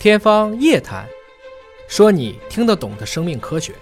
[0.00, 1.04] 天方夜谭，
[1.88, 3.74] 说你听得懂的生命科学。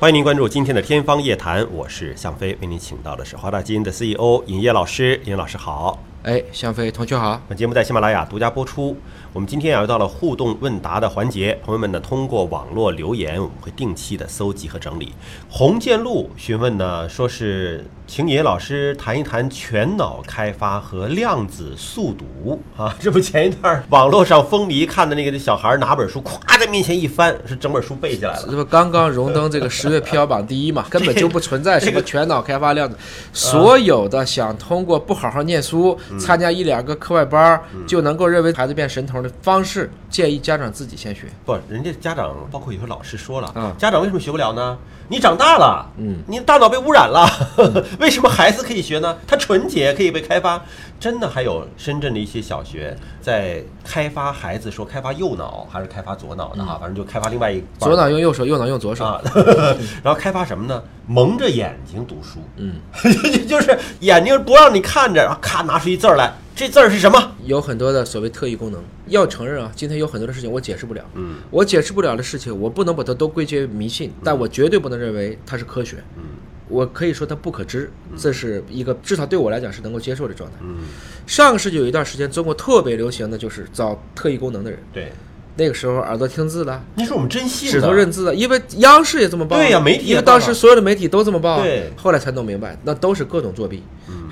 [0.00, 5.20] 欢迎您关注今天的《天方夜谭》，我是向飞，为您请到的是华大基因的 CEO 尹烨老师。
[5.24, 7.40] 尹老师好，哎，向飞同学好。
[7.48, 8.94] 本节目在喜马拉雅独家播出。
[9.32, 15.14] 我们今天啊又到了互动问答的环节，朋友们呢通过网络留言，我们会定期的搜集和整理。
[15.48, 22.94] 洪建路询问呢，说是请野老师谈一谈全脑开发和量子速读啊。
[23.00, 28.46] 这不前一段网络上风靡看的那个小孩拿本书，咵在面前一翻，是整本书背下来了。
[28.50, 32.98] 这不刚刚荣登这个十月票榜第一嘛，根本就不存在什么全脑开发量子。
[33.32, 41.22] 所有的想通过不好好念书，参加一两个课外班儿，就能够认为孩子变神童的方式，建议家长自己先学。
[41.44, 43.74] 不，人家家长包括有些老师说了，嗯。
[43.78, 44.78] 家长为什么学不了呢？
[45.08, 47.28] 你长大了，嗯，你大脑被污染了，
[47.98, 49.16] 为什么孩子可以学呢？
[49.26, 50.62] 他纯洁可以被开发，
[51.00, 59.04] 真的还有深圳的一些小学在开发孩子，说开发右脑还是开发左脑的哈，反正就开发另外一嗯左脑用右手，右脑用左手。
[59.04, 59.20] 啊，
[60.04, 60.80] 然后开发什么呢？
[61.08, 62.74] 蒙着眼睛读书，嗯，
[63.48, 67.32] 就是眼睛不让你看着，然后咔拿出一字儿来，这字儿是什么？
[67.44, 71.04] 有很多的所谓特异功能，要承认啊，今天有很多的事情我解释不了。
[71.14, 71.36] 嗯。
[71.50, 75.96] 我解释不了的事情，我不能把它都归结于迷信，但我绝对不能认为它是科学。
[76.16, 76.22] 嗯。
[76.68, 80.56] 我可以说它不可知，这是一个至少对我来讲是能够接受的状态。
[80.62, 80.78] 嗯，
[81.26, 85.12] 上个世纪有一段时间，中国特别流行的就是找特异功能的人，对，
[85.60, 93.82] 那个时候耳朵听字的，你说我们真信指的头认字的，因为央视也这么报啊，对呀媒体也因为当时所有的媒体都这么报啊，对后来才弄明白，那都是各种作弊。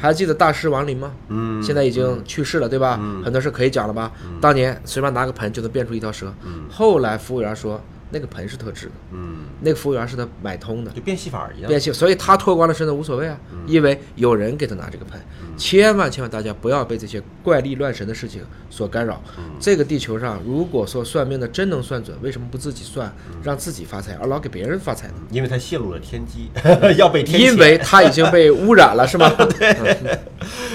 [0.00, 1.12] 还记得大师王林吗？
[1.28, 2.98] 嗯，现在已经去世了，对吧？
[3.22, 4.10] 很多事可以讲了吧？
[4.40, 6.32] 当年随便拿个盆就能变出一条蛇。
[6.70, 7.78] 后来服务员说
[8.10, 11.68] 那个盆是特制的，嗯，那个服务员是他买通的，就变戏法一样。
[11.68, 15.20] 变戏，所以他脱光了身子无所谓啊，因为有人给他拿这个盆。
[15.56, 19.20] 千万千万大家不要被这些怪力乱神的事情所干扰。
[19.58, 25.14] 这个地球上，如果说算命的真能算准，为什么不自己算，让自己发财，而老给别人发财呢？
[25.30, 26.48] 因为他泄露了天机，
[26.96, 29.28] 要被天因为他已经被污染了，是吗？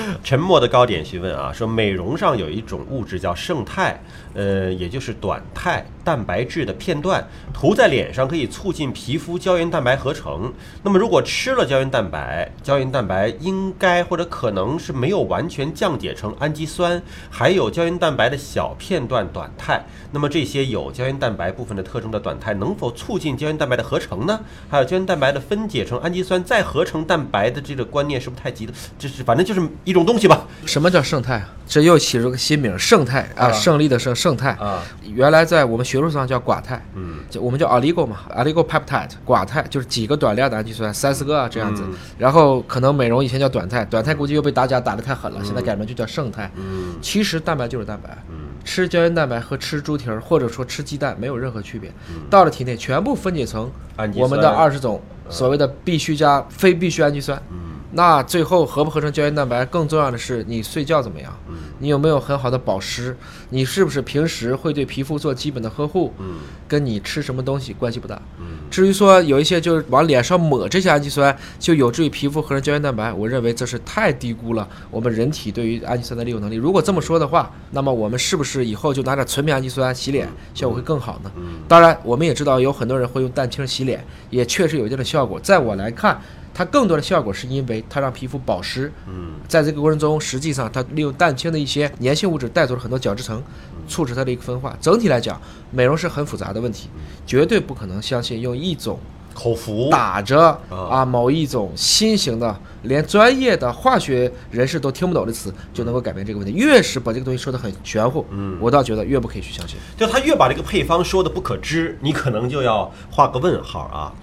[0.24, 4.00] 沉默的高点询问啊，说美容上有一种物质叫胜肽，
[4.34, 10.52] 呃，也就是短肽蛋白质的片段，涂在脸上可以促进皮肤胶原蛋白合成。
[10.84, 19.84] 那么如果吃了胶原蛋白，胶原蛋白应该或者可能是没有完全降解成氨基酸，还有胶原蛋白的小片段短肽。
[20.12, 24.40] 那么这些有胶原蛋白部分的特征的短肽，能否促进胶原蛋白的合成呢？
[24.70, 28.76] 还有胶原蛋白的分解成氨基酸再合成蛋白的这个观念是不是太极端？
[28.98, 30.46] 就是反正就是一种东西吧。
[30.66, 31.50] 什么叫胜肽啊？
[31.66, 34.52] 这又起了个新名，胜肽啊，啊胜利的胜，胜肽。
[34.52, 34.84] 啊，
[35.14, 41.94] 原来在我们学术上叫寡肽，嗯，就我们叫 oligo 嘛，oligopeptide，寡肽就是几个短链的氨基酸，三四个啊这样子嗯。
[42.18, 46.52] 然后可能美容以前叫短肽，短肽估计又被打假打得太狠了，现在改名就叫胜肽。
[46.56, 53.72] 嗯其实蛋白就是蛋白，嗯吃胶原蛋白和吃猪蹄儿或者说吃鸡蛋没有任何区别，嗯到了体内全部分解成
[54.16, 57.42] 我们的二十种所谓的必需加非必需氨基酸。
[57.52, 57.58] 嗯
[57.96, 61.56] 那最后合不合成胶原蛋白，更重要的是你睡觉怎么样，嗯。
[61.80, 63.16] 你有没有很好的保湿，
[63.50, 66.38] 你是不是平时会对皮肤做基本的呵护，嗯。
[66.68, 68.20] 跟你吃什么东西关系不大。
[68.40, 68.46] 嗯。
[68.72, 74.68] 至于说有一些就是往脸上抹这些氨基酸，就有助于皮肤合成胶原蛋白，我认为这是太低估了。
[74.90, 76.56] 我们人体对于氨基酸的利用能力。
[76.56, 81.32] 如果这么说的话，那么我们是不是以后就拿点纯棉氨基酸洗脸，效果会更好呢？
[81.36, 81.60] 嗯。
[81.68, 85.40] 当然，我们也知道有很多人会用蛋清洗脸，也确实有一定的效果。
[85.40, 86.20] 在我来看，
[86.54, 93.42] 它更多的效果是因为它让皮肤保湿，嗯在这个过程中，实际上它利用蛋清的一些粘性物质带走了很多角质层，
[93.88, 94.78] 促使它的一个分化。
[94.80, 95.42] 整体来讲，
[95.72, 96.90] 美容是很复杂的问题，
[97.26, 99.00] 绝对不可能相信用一种
[99.34, 106.54] 口服打着啊某一种新型的，连专业的化学人士都听不懂的词就能够改变这个问题。
[106.54, 109.76] 越是把这个东西说得很玄乎，嗯我倒觉得越不可以去相信。
[109.98, 114.14] 就他越把这个配方说的不可知，你可能就要画个问号啊。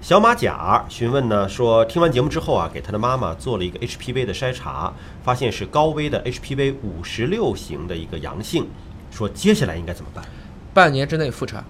[0.00, 4.90] 小马甲询问呢，说听完节目之后啊，给他的妈妈做了一个 HPV 的筛查，
[5.22, 8.66] 发现是高危的 HPV 五十六型的一个阳性，
[9.10, 10.24] 说接下来应该怎么办？
[10.72, 11.62] 半年之内复查，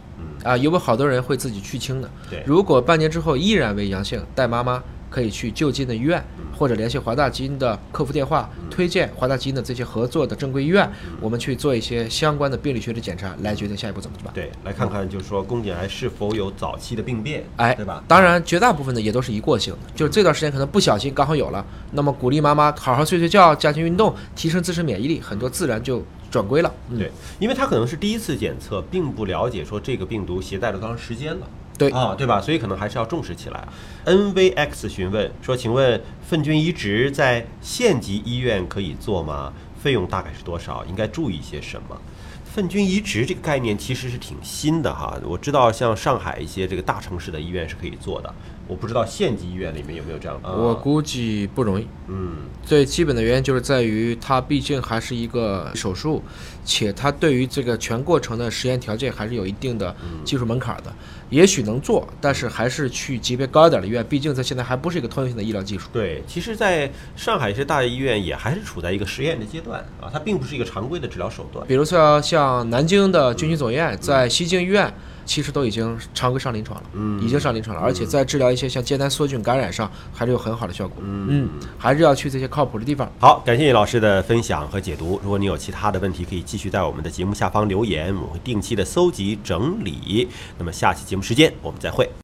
[0.45, 2.09] 啊，因为好多人会自己去清的。
[2.31, 6.25] 对如果半年之后依然为阳性，带妈妈可以去就近的医院，
[6.57, 10.89] 或者联系华大基因的客服电话，推荐华大基因的这些合作的正规医院，
[11.21, 14.33] 我们去做一些相关的病理学的检查，来决定下一步怎么办。
[14.33, 18.03] 对，来看看就是说宫颈癌是否有早期的病变，哎，对吧？
[18.07, 26.73] 当然，绝大部分的也都是一过性的，就是这段时间可能不小心刚好有了，那么鼓励妈妈好好睡睡觉，加强运动，提升自身免疫力，很多自然就转归了。
[26.89, 27.11] 嗯，对，
[27.41, 31.49] 因为他可能是第一次检测，并不了解说这个病毒携带了多长时间了。
[31.81, 32.39] 对啊，对吧？
[32.43, 33.67] 所以可能还是要重视起来。
[34.05, 39.51] NVX 询问说：“请问粪菌移植在县级医院可以做吗？
[39.83, 40.85] 费用大概是多少？
[40.85, 41.99] 应该注意些什么？
[42.45, 48.35] 粪菌移植这个概念其实是挺新的哈，我知道像上海一些这个大城市的医院是可以做的，
[48.71, 50.49] 我不知道县级医院里面有没有这样的。
[50.49, 51.89] 我估计不容易。
[52.07, 56.23] 嗯，最基本的原因就是在于它毕竟还是一个手术，
[56.65, 59.95] 且它对于这个全过程的实验条件还是有一定的
[60.25, 60.95] 技术门槛的。
[61.31, 65.89] 也许能做，但是还是去级别高一点的医院，毕竟在现在还不是一个通用性的医疗技术。
[65.93, 71.67] 对，其实在上海一些大医院也还是处在一个实验的阶段啊，它并不是一个常规的治疗手段。
[71.67, 74.93] 比如说像南京的军区总院，在西京医院。
[75.27, 81.49] 其实都已经常规上临床了，嗯，已经上临床了，而且在治疗一些像接单梭菌感染上还是有很好的效果，嗯，
[81.79, 83.11] 还是要去这些靠谱的地方。
[83.19, 85.19] 好，感谢叶老师的分享和解读。
[85.23, 90.29] 如果你有其他的问题，可以继续在我们的节目下方留言，我们会定期的搜集整理。
[90.59, 92.11] 那么下期节目时间我们再会。